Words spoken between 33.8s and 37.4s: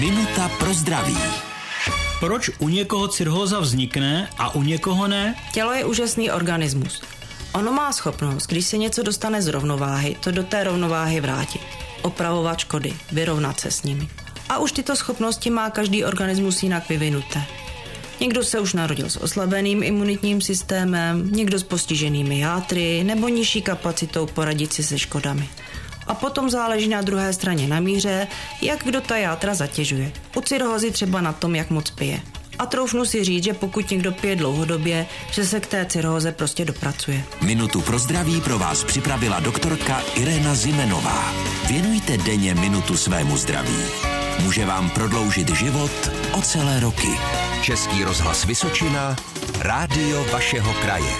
někdo pije dlouhodobě, že se k té cirhóze prostě dopracuje.